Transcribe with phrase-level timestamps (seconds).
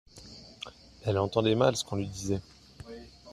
[1.05, 2.41] Elle entendait mal ce qu'on lui disait.